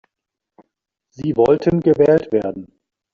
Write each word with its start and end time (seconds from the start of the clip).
Sie 1.13 1.37
wollten 1.37 1.79
gewählt 1.79 2.31
werden. 2.31 2.79